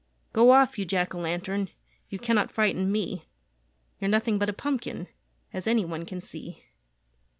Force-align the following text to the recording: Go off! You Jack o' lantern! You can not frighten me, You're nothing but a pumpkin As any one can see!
Go 0.33 0.49
off! 0.49 0.79
You 0.79 0.85
Jack 0.85 1.13
o' 1.13 1.19
lantern! 1.19 1.69
You 2.09 2.17
can 2.17 2.35
not 2.35 2.49
frighten 2.49 2.91
me, 2.91 3.25
You're 3.99 4.09
nothing 4.09 4.39
but 4.39 4.49
a 4.49 4.51
pumpkin 4.53 5.07
As 5.53 5.67
any 5.67 5.85
one 5.85 6.05
can 6.07 6.21
see! 6.21 6.63